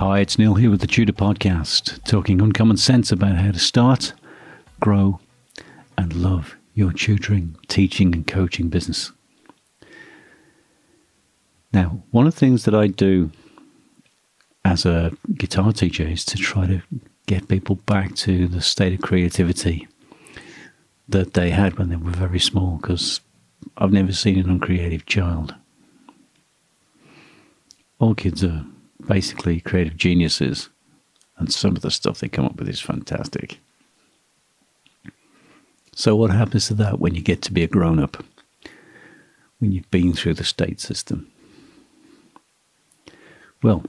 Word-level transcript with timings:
Hi, 0.00 0.20
it's 0.20 0.38
Neil 0.38 0.54
here 0.54 0.70
with 0.70 0.80
the 0.80 0.86
Tutor 0.86 1.12
Podcast, 1.12 2.02
talking 2.04 2.40
uncommon 2.40 2.78
sense 2.78 3.12
about 3.12 3.36
how 3.36 3.50
to 3.50 3.58
start, 3.58 4.14
grow, 4.80 5.20
and 5.98 6.14
love 6.14 6.56
your 6.72 6.90
tutoring, 6.90 7.54
teaching, 7.68 8.14
and 8.14 8.26
coaching 8.26 8.70
business. 8.70 9.12
Now, 11.74 12.02
one 12.12 12.26
of 12.26 12.32
the 12.32 12.40
things 12.40 12.64
that 12.64 12.74
I 12.74 12.86
do 12.86 13.30
as 14.64 14.86
a 14.86 15.12
guitar 15.34 15.70
teacher 15.74 16.04
is 16.04 16.24
to 16.24 16.38
try 16.38 16.66
to 16.66 16.80
get 17.26 17.48
people 17.48 17.74
back 17.84 18.14
to 18.14 18.48
the 18.48 18.62
state 18.62 18.94
of 18.94 19.02
creativity 19.02 19.86
that 21.10 21.34
they 21.34 21.50
had 21.50 21.78
when 21.78 21.90
they 21.90 21.96
were 21.96 22.12
very 22.12 22.40
small, 22.40 22.78
because 22.78 23.20
I've 23.76 23.92
never 23.92 24.12
seen 24.12 24.38
an 24.38 24.48
uncreative 24.48 25.04
child. 25.04 25.54
All 27.98 28.14
kids 28.14 28.42
are 28.42 28.64
basically 29.10 29.58
creative 29.58 29.96
geniuses, 29.96 30.68
and 31.36 31.52
some 31.52 31.74
of 31.74 31.82
the 31.82 31.90
stuff 31.90 32.20
they 32.20 32.28
come 32.28 32.44
up 32.44 32.56
with 32.56 32.68
is 32.68 32.80
fantastic. 32.80 33.58
So, 35.96 36.14
what 36.14 36.30
happens 36.30 36.68
to 36.68 36.74
that 36.74 37.00
when 37.00 37.16
you 37.16 37.20
get 37.20 37.42
to 37.42 37.52
be 37.52 37.64
a 37.64 37.66
grown 37.66 37.98
up? 37.98 38.24
When 39.58 39.72
you've 39.72 39.90
been 39.90 40.12
through 40.12 40.34
the 40.34 40.44
state 40.44 40.80
system? 40.80 41.26
Well, 43.64 43.82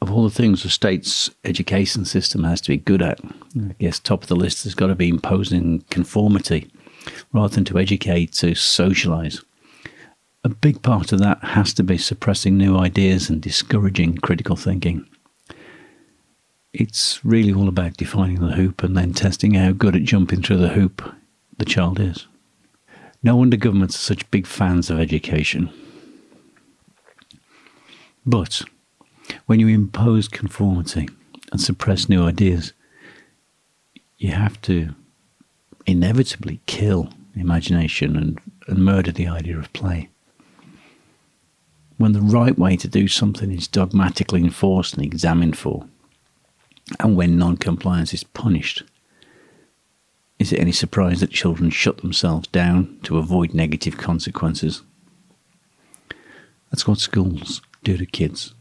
of 0.00 0.12
all 0.12 0.22
the 0.22 0.30
things 0.30 0.62
the 0.62 0.70
state's 0.70 1.28
education 1.44 2.04
system 2.04 2.44
has 2.44 2.60
to 2.60 2.68
be 2.68 2.76
good 2.76 3.02
at, 3.02 3.18
I 3.58 3.74
guess 3.80 3.98
top 3.98 4.22
of 4.22 4.28
the 4.28 4.36
list 4.36 4.62
has 4.62 4.76
got 4.76 4.86
to 4.86 4.94
be 4.94 5.08
imposing 5.08 5.80
conformity 5.90 6.70
rather 7.32 7.52
than 7.52 7.64
to 7.64 7.80
educate, 7.80 8.32
to 8.34 8.54
socialize 8.54 9.42
a 10.44 10.48
big 10.48 10.82
part 10.82 11.12
of 11.12 11.20
that 11.20 11.42
has 11.42 11.72
to 11.74 11.84
be 11.84 11.96
suppressing 11.96 12.56
new 12.56 12.76
ideas 12.76 13.30
and 13.30 13.40
discouraging 13.40 14.16
critical 14.18 14.56
thinking. 14.56 15.06
It's 16.72 17.24
really 17.24 17.52
all 17.52 17.68
about 17.68 17.96
defining 17.96 18.40
the 18.40 18.54
hoop 18.54 18.82
and 18.82 18.96
then 18.96 19.12
testing 19.12 19.54
how 19.54 19.72
good 19.72 19.94
at 19.94 20.02
jumping 20.02 20.42
through 20.42 20.56
the 20.56 20.70
hoop 20.70 21.14
the 21.58 21.64
child 21.64 22.00
is. 22.00 22.26
No 23.22 23.36
wonder 23.36 23.56
governments 23.56 23.94
are 23.94 24.14
such 24.14 24.30
big 24.32 24.46
fans 24.46 24.90
of 24.90 24.98
education. 24.98 25.70
But 28.26 28.62
when 29.46 29.60
you 29.60 29.68
impose 29.68 30.26
conformity 30.26 31.08
and 31.52 31.60
suppress 31.60 32.08
new 32.08 32.24
ideas, 32.24 32.72
you 34.18 34.32
have 34.32 34.60
to 34.62 34.94
inevitably 35.86 36.60
kill 36.66 37.12
imagination 37.36 38.16
and, 38.16 38.38
and 38.66 38.84
murder 38.84 39.12
the 39.12 39.28
idea 39.28 39.58
of 39.58 39.72
play 39.72 40.08
when 42.02 42.12
the 42.12 42.20
right 42.20 42.58
way 42.58 42.76
to 42.76 42.88
do 42.88 43.06
something 43.06 43.52
is 43.52 43.68
dogmatically 43.68 44.40
enforced 44.40 44.94
and 44.94 45.04
examined 45.04 45.56
for, 45.56 45.86
and 46.98 47.16
when 47.16 47.38
non 47.38 47.56
compliance 47.56 48.12
is 48.12 48.24
punished. 48.24 48.82
Is 50.40 50.52
it 50.52 50.58
any 50.58 50.72
surprise 50.72 51.20
that 51.20 51.30
children 51.30 51.70
shut 51.70 51.98
themselves 51.98 52.48
down 52.48 52.98
to 53.04 53.18
avoid 53.18 53.54
negative 53.54 53.98
consequences? 53.98 54.82
That's 56.72 56.88
what 56.88 56.98
schools 56.98 57.62
do 57.84 57.96
to 57.96 58.04
kids. 58.04 58.52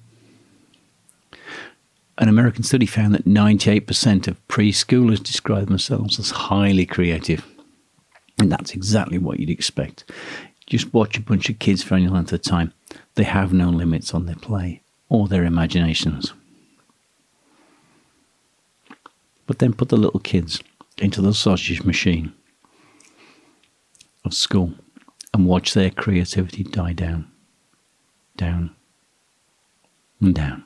An 2.19 2.29
American 2.29 2.61
study 2.61 2.85
found 2.85 3.15
that 3.15 3.25
98% 3.25 4.27
of 4.27 4.47
preschoolers 4.49 5.23
describe 5.23 5.69
themselves 5.69 6.19
as 6.19 6.29
highly 6.29 6.85
creative. 6.85 7.43
And 8.37 8.51
that's 8.51 8.75
exactly 8.75 9.17
what 9.17 9.39
you'd 9.39 9.49
expect. 9.49 10.03
Just 10.67 10.93
watch 10.93 11.17
a 11.17 11.21
bunch 11.21 11.49
of 11.49 11.57
kids 11.57 11.81
for 11.81 11.95
any 11.95 12.07
length 12.07 12.33
of 12.33 12.43
time. 12.43 12.73
They 13.15 13.23
have 13.23 13.53
no 13.53 13.69
limits 13.69 14.13
on 14.13 14.25
their 14.25 14.35
play 14.35 14.81
or 15.09 15.27
their 15.27 15.43
imaginations. 15.43 16.33
But 19.45 19.59
then 19.59 19.73
put 19.73 19.89
the 19.89 19.97
little 19.97 20.19
kids 20.19 20.61
into 20.97 21.21
the 21.21 21.33
sausage 21.33 21.83
machine 21.83 22.33
of 24.23 24.33
school 24.33 24.73
and 25.33 25.45
watch 25.45 25.73
their 25.73 25.89
creativity 25.89 26.63
die 26.63 26.93
down, 26.93 27.29
down, 28.37 28.75
and 30.21 30.35
down 30.35 30.63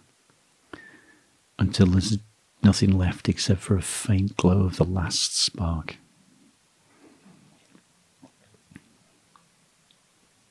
until 1.58 1.88
there's 1.88 2.18
nothing 2.62 2.98
left 2.98 3.30
except 3.30 3.62
for 3.62 3.78
a 3.78 3.82
faint 3.82 4.36
glow 4.38 4.64
of 4.64 4.78
the 4.78 4.84
last 4.84 5.36
spark. 5.36 5.98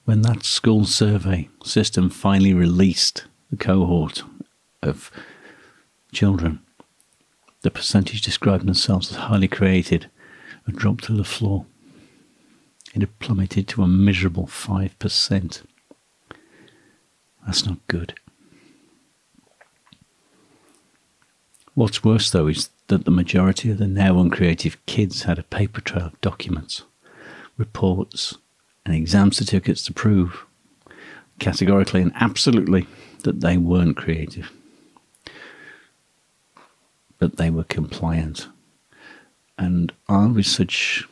When 0.05 0.23
that 0.23 0.45
school 0.45 0.85
survey 0.85 1.49
system 1.63 2.11
finally 2.11 2.53
released 2.53 3.25
the 3.51 3.57
cohort 3.57 4.23
of 4.83 5.11
children, 6.13 6.61
the 7.63 7.71
percentage 7.71 8.23
describing 8.23 8.67
themselves 8.67 9.11
as 9.11 9.17
highly 9.17 9.49
created 9.49 10.11
had 10.67 10.77
dropped 10.77 11.05
to 11.05 11.13
the 11.13 11.25
floor. 11.25 11.67
It 12.95 13.01
had 13.01 13.19
plummeted 13.19 13.67
to 13.69 13.83
a 13.83 13.89
miserable 13.89 14.47
5%. 14.47 15.63
That's 17.47 17.67
not 17.67 17.87
good. 17.89 18.15
What's 21.75 22.05
worse, 22.05 22.31
though, 22.31 22.47
is 22.47 22.71
that 22.87 23.05
the 23.05 23.11
majority 23.11 23.71
of 23.71 23.79
the 23.79 23.89
now 23.89 24.21
uncreative 24.21 24.85
kids 24.87 25.23
had 25.23 25.39
a 25.39 25.43
paper 25.43 25.81
trail 25.81 26.07
of 26.07 26.21
documents, 26.21 26.85
reports, 27.57 28.39
and 28.85 28.95
exam 28.95 29.33
certificates 29.33 29.85
to 29.85 29.93
prove 29.93 30.45
categorically 31.39 32.03
and 32.03 32.13
absolutely 32.17 32.87
that 33.23 33.41
they 33.41 33.57
weren't 33.57 33.97
creative, 33.97 34.53
but 37.19 37.37
they 37.37 37.51
were 37.51 37.65
compliant. 37.65 38.49
And 39.57 39.93
armed 40.09 40.37
with 40.37 40.47
such 40.47 41.05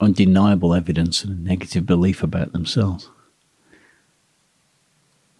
undeniable 0.00 0.74
evidence 0.74 1.24
and 1.24 1.32
a 1.32 1.48
negative 1.48 1.86
belief 1.86 2.22
about 2.22 2.52
themselves, 2.52 3.08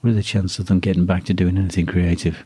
what 0.01 0.11
are 0.11 0.15
the 0.15 0.23
chances 0.23 0.59
of 0.59 0.67
them 0.67 0.81
getting 0.81 1.05
back 1.05 1.25
to 1.25 1.35
doing 1.35 1.59
anything 1.59 1.87
creative? 1.87 2.45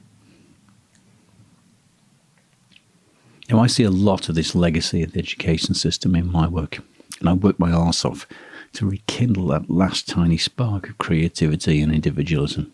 Now, 3.49 3.61
I 3.61 3.67
see 3.67 3.85
a 3.85 3.91
lot 3.91 4.29
of 4.29 4.35
this 4.35 4.55
legacy 4.55 5.03
of 5.03 5.13
the 5.13 5.21
education 5.21 5.75
system 5.75 6.17
in 6.17 6.33
my 6.33 6.49
work, 6.49 6.79
and 7.21 7.29
I 7.29 7.35
work 7.35 7.59
my 7.59 7.71
arse 7.71 8.05
off 8.05 8.27
to 8.75 8.87
rekindle 8.87 9.47
that 9.47 9.71
last 9.71 10.09
tiny 10.09 10.37
spark 10.37 10.89
of 10.89 10.99
creativity 10.99 11.81
and 11.81 11.93
individualism, 11.93 12.73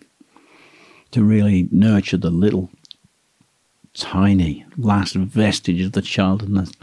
to 1.11 1.23
really 1.23 1.69
nurture 1.71 2.17
the 2.17 2.31
little 2.31 2.71
tiny 3.95 4.65
last 4.77 5.15
vestige 5.15 5.83
of 5.83 5.93
the 5.93 6.03
child 6.03 6.43
and 6.43 6.57
the 6.57 6.75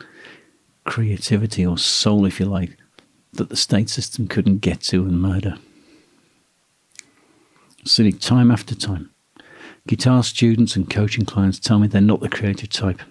creativity 0.86 1.66
or 1.66 1.78
soul, 1.78 2.26
if 2.26 2.40
you 2.40 2.46
like, 2.46 2.78
that 3.34 3.50
the 3.50 3.56
state 3.56 3.90
system 3.90 4.28
couldn't 4.28 4.60
get 4.60 4.82
to 4.82 5.04
and 5.04 5.20
murder. 5.20 5.58
See, 7.86 8.12
time 8.12 8.52
after 8.52 8.76
time, 8.76 9.10
guitar 9.88 10.24
students 10.24 10.76
and 10.76 10.90
coaching 10.90 11.26
clients 11.26 11.60
tell 11.60 11.80
me 11.80 11.88
they're 11.88 12.02
not 12.02 12.20
the 12.20 12.30
creative 12.30 12.70
type. 12.70 13.02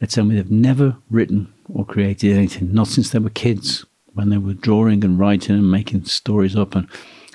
They 0.00 0.06
tell 0.06 0.24
me 0.24 0.34
they've 0.34 0.50
never 0.50 0.96
written 1.10 1.52
or 1.72 1.84
created 1.84 2.36
anything, 2.36 2.72
not 2.72 2.88
since 2.88 3.10
they 3.10 3.18
were 3.18 3.30
kids 3.30 3.84
when 4.14 4.30
they 4.30 4.38
were 4.38 4.54
drawing 4.54 5.04
and 5.04 5.18
writing 5.18 5.56
and 5.56 5.70
making 5.70 6.04
stories 6.04 6.56
up 6.56 6.74
and 6.74 6.88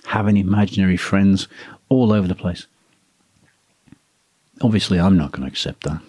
having 0.05 0.37
imaginary 0.37 0.97
friends 0.97 1.47
all 1.89 2.11
over 2.11 2.27
the 2.27 2.35
place. 2.35 2.67
Obviously, 4.61 4.99
I'm 4.99 5.17
not 5.17 5.31
going 5.31 5.41
to 5.41 5.51
accept 5.51 5.83
that. 5.83 6.01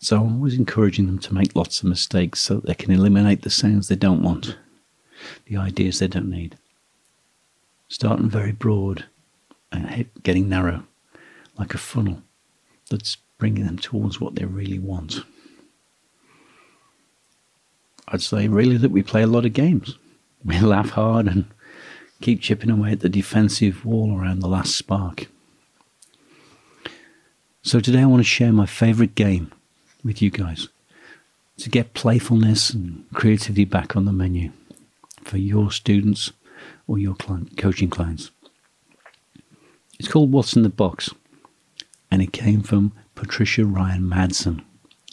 So 0.00 0.16
I'm 0.20 0.36
always 0.36 0.54
encouraging 0.54 1.06
them 1.06 1.18
to 1.20 1.34
make 1.34 1.56
lots 1.56 1.80
of 1.80 1.88
mistakes 1.88 2.40
so 2.40 2.56
that 2.56 2.66
they 2.66 2.74
can 2.74 2.92
eliminate 2.92 3.42
the 3.42 3.50
sounds 3.50 3.88
they 3.88 3.96
don't 3.96 4.22
want, 4.22 4.56
the 5.46 5.56
ideas 5.56 5.98
they 5.98 6.06
don't 6.06 6.30
need. 6.30 6.56
Starting 7.88 8.30
very 8.30 8.52
broad 8.52 9.06
and 9.72 10.06
getting 10.22 10.48
narrow, 10.48 10.84
like 11.58 11.74
a 11.74 11.78
funnel 11.78 12.22
that's 12.90 13.16
bringing 13.38 13.66
them 13.66 13.78
towards 13.78 14.20
what 14.20 14.36
they 14.36 14.44
really 14.44 14.78
want. 14.78 15.24
I'd 18.10 18.22
say 18.22 18.48
really 18.48 18.78
that 18.78 18.90
we 18.90 19.02
play 19.02 19.22
a 19.22 19.26
lot 19.26 19.44
of 19.44 19.52
games. 19.52 19.96
We 20.44 20.58
laugh 20.60 20.90
hard 20.90 21.26
and 21.26 21.44
keep 22.20 22.40
chipping 22.40 22.70
away 22.70 22.92
at 22.92 23.00
the 23.00 23.08
defensive 23.08 23.84
wall 23.84 24.18
around 24.18 24.40
the 24.40 24.48
last 24.48 24.74
spark. 24.74 25.28
So 27.62 27.80
today 27.80 28.00
I 28.00 28.06
want 28.06 28.20
to 28.20 28.24
share 28.24 28.52
my 28.52 28.66
favorite 28.66 29.14
game 29.14 29.52
with 30.02 30.22
you 30.22 30.30
guys 30.30 30.68
to 31.58 31.68
get 31.68 31.92
playfulness 31.92 32.70
and 32.70 33.04
creativity 33.12 33.64
back 33.64 33.94
on 33.94 34.04
the 34.04 34.12
menu 34.12 34.52
for 35.22 35.36
your 35.36 35.70
students 35.70 36.32
or 36.86 36.98
your 36.98 37.14
client, 37.14 37.58
coaching 37.58 37.90
clients. 37.90 38.30
It's 39.98 40.08
called 40.08 40.32
What's 40.32 40.56
in 40.56 40.62
the 40.62 40.68
Box, 40.68 41.10
and 42.10 42.22
it 42.22 42.32
came 42.32 42.62
from 42.62 42.92
Patricia 43.16 43.64
Ryan 43.64 44.02
Madson 44.02 44.62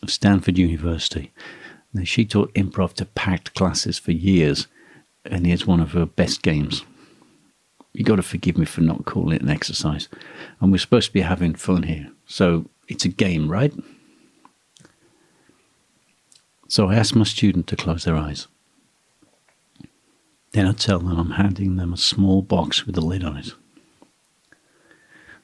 of 0.03 0.11
Stanford 0.11 0.57
University. 0.57 1.31
Now, 1.95 2.03
she 2.03 2.25
taught 2.25 2.53
improv 2.55 2.91
to 2.95 3.05
packed 3.05 3.53
classes 3.53 3.97
for 3.97 4.11
years, 4.11 4.67
and 5.23 5.47
it's 5.47 5.65
one 5.65 5.79
of 5.79 5.93
her 5.93 6.05
best 6.05 6.41
games. 6.41 6.83
You 7.93 8.03
got 8.03 8.17
to 8.17 8.21
forgive 8.21 8.57
me 8.57 8.65
for 8.65 8.81
not 8.81 9.05
calling 9.05 9.37
it 9.37 9.41
an 9.41 9.49
exercise, 9.49 10.09
and 10.59 10.73
we're 10.73 10.77
supposed 10.77 11.07
to 11.07 11.13
be 11.13 11.21
having 11.21 11.55
fun 11.55 11.83
here, 11.83 12.11
so 12.27 12.65
it's 12.89 13.05
a 13.05 13.07
game, 13.07 13.49
right? 13.49 13.73
So 16.67 16.89
I 16.89 16.95
ask 16.95 17.15
my 17.15 17.23
student 17.23 17.67
to 17.67 17.77
close 17.77 18.03
their 18.03 18.17
eyes. 18.17 18.47
Then 20.51 20.67
I 20.67 20.73
tell 20.73 20.99
them 20.99 21.17
I'm 21.17 21.31
handing 21.31 21.77
them 21.77 21.93
a 21.93 21.97
small 21.97 22.41
box 22.41 22.85
with 22.85 22.97
a 22.97 23.01
lid 23.01 23.23
on 23.23 23.37
it. 23.37 23.53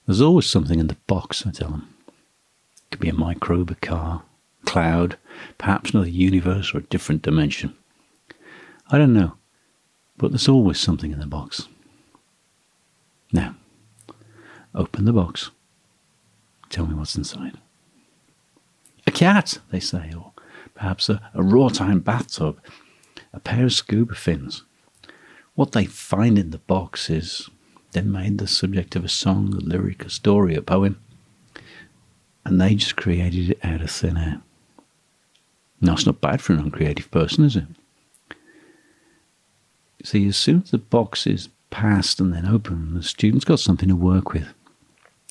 There's 0.06 0.20
always 0.20 0.48
something 0.48 0.82
in 0.82 0.88
the 0.88 0.98
box, 1.08 1.48
I 1.48 1.52
tell 1.52 1.70
them. 1.70 1.94
It 2.10 2.92
could 2.92 3.00
be 3.00 3.08
a 3.08 3.14
microbe, 3.14 3.72
a 3.72 3.76
car, 3.76 4.24
cloud, 4.72 5.18
perhaps 5.58 5.90
another 5.90 6.08
universe 6.08 6.74
or 6.74 6.78
a 6.78 6.84
different 6.84 7.22
dimension. 7.22 7.76
I 8.90 8.98
don't 8.98 9.14
know, 9.14 9.34
but 10.18 10.32
there's 10.32 10.48
always 10.48 10.80
something 10.80 11.12
in 11.12 11.20
the 11.20 11.26
box. 11.26 11.68
Now, 13.34 13.56
open 14.74 15.04
the 15.04 15.12
box. 15.12 15.52
Tell 16.70 16.88
me 16.88 16.96
what's 16.96 17.18
inside. 17.18 17.58
A 19.06 19.12
cat, 19.12 19.58
they 19.72 19.82
say, 19.82 20.14
or 20.16 20.32
perhaps 20.74 21.10
a, 21.10 21.22
a 21.34 21.44
raw 21.44 21.68
time 21.68 22.00
bathtub, 22.00 22.58
a 23.34 23.42
pair 23.42 23.66
of 23.66 23.74
scuba 23.74 24.16
fins. 24.16 24.64
What 25.54 25.74
they 25.74 25.84
find 25.84 26.40
in 26.40 26.52
the 26.52 26.60
box 26.60 27.10
is 27.10 27.50
then 27.92 28.10
made 28.10 28.38
the 28.38 28.48
subject 28.48 28.96
of 28.96 29.04
a 29.04 29.10
song, 29.10 29.54
a 29.54 29.58
lyric, 29.58 30.06
a 30.06 30.10
story, 30.10 30.56
a 30.56 30.62
poem, 30.62 31.02
and 32.46 32.62
they 32.62 32.76
just 32.76 32.96
created 32.96 33.50
it 33.50 33.60
out 33.66 33.82
of 33.82 33.92
thin 33.92 34.16
air. 34.16 34.42
It's 35.82 36.06
not 36.06 36.22
bad 36.22 36.42
for 36.42 36.54
an 36.54 36.60
uncreative 36.60 37.10
person, 37.12 37.44
is 37.44 37.56
it? 37.56 37.66
See, 40.04 40.28
as 40.28 40.38
soon 40.38 40.62
as 40.64 40.72
the 40.72 40.78
box 40.78 41.28
is 41.28 41.50
passed 41.70 42.20
and 42.20 42.34
then 42.34 42.46
open, 42.46 42.94
the 42.94 43.04
student's 43.04 43.46
got 43.46 43.60
something 43.60 43.90
to 43.90 43.96
work 43.96 44.34
with. 44.34 44.54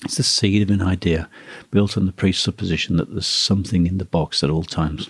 It's 0.03 0.17
the 0.17 0.23
seed 0.23 0.61
of 0.61 0.69
an 0.69 0.81
idea 0.81 1.29
built 1.69 1.97
on 1.97 2.05
the 2.05 2.11
presupposition 2.11 2.97
that 2.97 3.11
there's 3.11 3.27
something 3.27 3.85
in 3.85 3.97
the 3.97 4.05
box 4.05 4.43
at 4.43 4.49
all 4.49 4.63
times. 4.63 5.09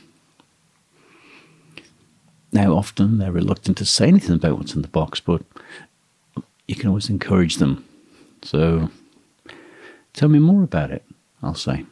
Now, 2.52 2.74
often 2.74 3.18
they're 3.18 3.32
reluctant 3.32 3.78
to 3.78 3.86
say 3.86 4.08
anything 4.08 4.36
about 4.36 4.58
what's 4.58 4.76
in 4.76 4.82
the 4.82 4.90
box, 4.90 5.22
but 5.22 5.42
you 6.68 6.76
can 6.76 6.90
always 6.90 7.10
encourage 7.10 7.58
them. 7.58 7.86
So, 8.44 8.90
tell 10.14 10.28
me 10.28 10.40
more 10.40 10.64
about 10.64 10.92
it, 10.92 11.06
I'll 11.42 11.56
say. 11.56 11.86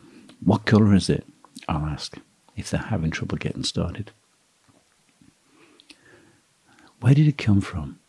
What 0.44 0.66
colour 0.66 0.94
is 0.94 1.10
it? 1.10 1.26
I'll 1.68 1.86
ask 1.86 2.18
if 2.60 2.70
they're 2.70 2.82
having 2.82 3.12
trouble 3.12 3.38
getting 3.38 3.64
started. 3.64 4.12
Where 7.00 7.14
did 7.14 7.28
it 7.28 7.38
come 7.38 7.62
from? 7.62 8.00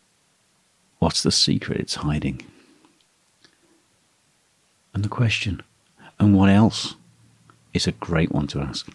What's 0.99 1.23
the 1.23 1.31
secret 1.31 1.79
it's 1.79 1.95
hiding? 1.95 2.41
And 4.93 5.03
the 5.03 5.09
question, 5.09 5.63
and 6.19 6.35
what 6.35 6.49
else, 6.49 6.95
is 7.73 7.87
a 7.87 7.93
great 7.93 8.31
one 8.31 8.47
to 8.47 8.59
ask. 8.59 8.87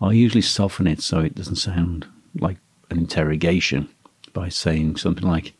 I 0.00 0.12
usually 0.12 0.42
soften 0.42 0.86
it 0.86 1.02
so 1.02 1.20
it 1.20 1.34
doesn't 1.34 1.56
sound 1.56 2.06
like 2.38 2.56
an 2.88 2.98
interrogation 2.98 3.88
by 4.32 4.48
saying 4.48 4.96
something 4.96 5.26
like, 5.26 5.54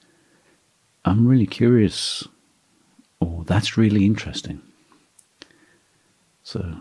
I'm 1.04 1.26
really 1.26 1.46
curious, 1.46 2.26
or 3.18 3.44
that's 3.44 3.76
really 3.76 4.06
interesting. 4.06 4.62
So, 6.42 6.76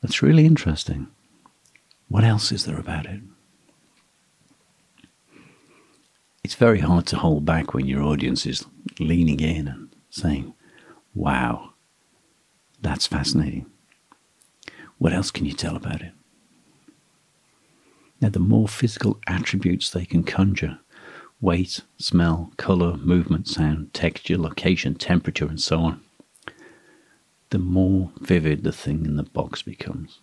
that's 0.00 0.22
really 0.22 0.46
interesting. 0.46 1.08
What 2.08 2.24
else 2.24 2.52
is 2.52 2.64
there 2.64 2.78
about 2.78 3.06
it? 3.06 3.20
It's 6.44 6.54
very 6.54 6.78
hard 6.80 7.06
to 7.06 7.16
hold 7.16 7.44
back 7.44 7.74
when 7.74 7.86
your 7.86 8.02
audience 8.02 8.46
is 8.46 8.64
leaning 9.00 9.40
in 9.40 9.66
and 9.66 9.88
saying, 10.10 10.54
Wow, 11.14 11.72
that's 12.80 13.06
fascinating. 13.06 13.66
What 14.98 15.12
else 15.12 15.30
can 15.30 15.44
you 15.44 15.52
tell 15.52 15.74
about 15.74 16.02
it? 16.02 16.12
Now, 18.20 18.28
the 18.28 18.38
more 18.38 18.68
physical 18.68 19.18
attributes 19.26 19.90
they 19.90 20.04
can 20.04 20.22
conjure 20.22 20.78
weight, 21.40 21.82
smell, 21.98 22.52
colour, 22.56 22.96
movement, 22.96 23.46
sound, 23.46 23.92
texture, 23.92 24.38
location, 24.38 24.94
temperature, 24.94 25.46
and 25.46 25.60
so 25.60 25.80
on 25.80 26.00
the 27.50 27.58
more 27.58 28.10
vivid 28.20 28.64
the 28.64 28.72
thing 28.72 29.04
in 29.04 29.16
the 29.16 29.22
box 29.22 29.62
becomes. 29.62 30.20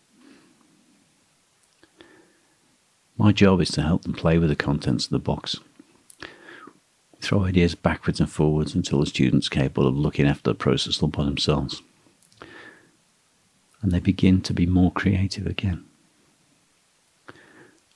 My 3.18 3.32
job 3.32 3.62
is 3.62 3.70
to 3.72 3.82
help 3.82 4.04
them 4.04 4.14
play 4.14 4.38
with 4.38 4.50
the 4.50 4.56
contents 4.56 5.06
of 5.06 5.12
the 5.12 5.20
box. 5.20 5.58
Throw 7.22 7.46
ideas 7.46 7.76
backwards 7.76 8.20
and 8.20 8.30
forwards 8.30 8.76
until 8.76 9.00
the 9.00 9.06
student's 9.06 9.48
capable 9.48 9.88
of 9.88 9.96
looking 9.96 10.28
after 10.28 10.52
the 10.52 10.56
process 10.56 11.02
all 11.02 11.08
by 11.08 11.24
themselves. 11.24 11.82
And 13.82 13.92
they 13.92 14.00
begin 14.00 14.42
to 14.42 14.54
be 14.54 14.66
more 14.66 14.92
creative 14.92 15.46
again. 15.46 15.86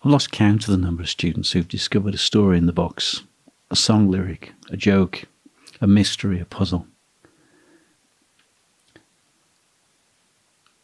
I've 0.04 0.12
lost 0.12 0.32
count 0.32 0.68
of 0.68 0.72
the 0.72 0.78
number 0.78 1.02
of 1.02 1.10
students 1.10 1.52
who've 1.52 1.68
discovered 1.68 2.14
a 2.14 2.20
story 2.20 2.58
in 2.58 2.68
the 2.68 2.74
box, 2.74 3.24
a 3.72 3.76
song 3.76 4.10
lyric, 4.10 4.54
a 4.70 4.78
joke, 4.78 5.24
a 5.82 5.88
mystery, 5.88 6.40
a 6.40 6.46
puzzle. 6.46 6.88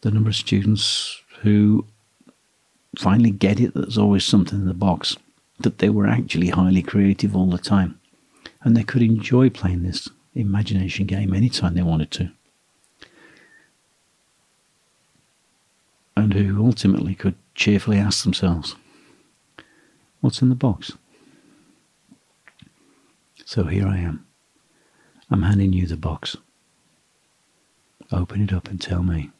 The 0.03 0.11
number 0.11 0.31
of 0.31 0.35
students 0.35 1.21
who 1.43 1.87
finally 2.97 3.31
get 3.31 3.61
it 3.61 3.73
that 3.73 3.83
there's 3.83 3.97
always 3.97 4.25
something 4.25 4.59
in 4.59 4.67
the 4.67 4.73
box, 4.73 5.15
that 5.61 5.77
they 5.77 5.89
were 5.89 6.07
actually 6.07 6.49
highly 6.49 6.81
creative 6.81 7.37
all 7.37 7.49
the 7.49 7.57
time, 7.57 8.01
and 8.61 8.75
they 8.75 8.83
could 8.83 9.01
enjoy 9.01 9.49
playing 9.49 9.83
this 9.83 10.09
imagination 10.35 11.05
game 11.05 11.33
anytime 11.33 11.73
they 11.73 11.81
wanted 11.81 12.11
to. 12.11 12.31
And 16.17 16.33
who 16.33 16.65
ultimately 16.65 17.15
could 17.15 17.35
cheerfully 17.55 17.97
ask 17.97 18.25
themselves, 18.25 18.75
What's 20.19 20.41
in 20.41 20.49
the 20.49 20.55
box? 20.55 20.91
So 23.45 23.63
here 23.67 23.87
I 23.87 23.99
am. 23.99 24.25
I'm 25.31 25.43
handing 25.43 25.71
you 25.71 25.87
the 25.87 25.95
box. 25.95 26.35
Open 28.11 28.41
it 28.41 28.51
up 28.51 28.67
and 28.67 28.81
tell 28.81 29.01
me 29.01 29.31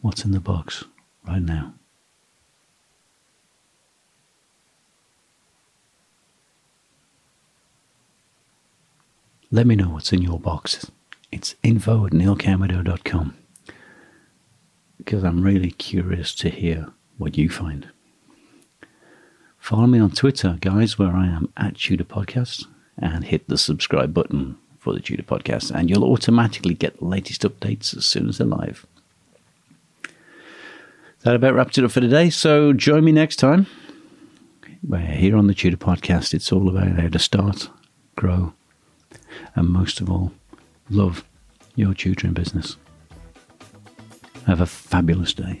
what's 0.00 0.24
in 0.24 0.32
the 0.32 0.40
box 0.40 0.84
right 1.26 1.42
now. 1.42 1.74
Let 9.52 9.66
me 9.66 9.74
know 9.74 9.88
what's 9.88 10.12
in 10.12 10.22
your 10.22 10.38
box. 10.38 10.90
It's 11.32 11.56
info 11.62 12.06
at 12.06 12.12
neilcamerdo.com 12.12 13.36
because 14.98 15.24
I'm 15.24 15.42
really 15.42 15.72
curious 15.72 16.34
to 16.36 16.50
hear 16.50 16.88
what 17.18 17.36
you 17.36 17.48
find. 17.48 17.88
Follow 19.58 19.86
me 19.86 19.98
on 19.98 20.10
Twitter, 20.10 20.56
guys, 20.60 20.98
where 20.98 21.12
I 21.12 21.26
am 21.26 21.52
at 21.56 21.76
Tutor 21.76 22.04
Podcast, 22.04 22.66
and 22.96 23.24
hit 23.24 23.48
the 23.48 23.58
subscribe 23.58 24.14
button 24.14 24.56
for 24.78 24.92
the 24.92 25.00
Tutor 25.00 25.22
Podcast, 25.22 25.70
and 25.70 25.90
you'll 25.90 26.10
automatically 26.10 26.74
get 26.74 26.98
the 26.98 27.04
latest 27.04 27.42
updates 27.42 27.96
as 27.96 28.06
soon 28.06 28.28
as 28.28 28.38
they're 28.38 28.46
live. 28.46 28.86
That 31.22 31.36
about 31.36 31.54
wraps 31.54 31.76
it 31.76 31.84
up 31.84 31.90
for 31.90 32.00
today. 32.00 32.30
So 32.30 32.72
join 32.72 33.04
me 33.04 33.12
next 33.12 33.36
time. 33.36 33.66
Where 34.80 35.00
here 35.00 35.36
on 35.36 35.46
the 35.46 35.54
Tutor 35.54 35.76
Podcast, 35.76 36.32
it's 36.32 36.50
all 36.50 36.68
about 36.68 36.98
how 36.98 37.08
to 37.08 37.18
start, 37.18 37.68
grow, 38.16 38.54
and 39.54 39.68
most 39.68 40.00
of 40.00 40.10
all, 40.10 40.32
love 40.88 41.22
your 41.74 41.92
tutoring 41.92 42.32
business. 42.32 42.78
Have 44.46 44.62
a 44.62 44.66
fabulous 44.66 45.34
day. 45.34 45.60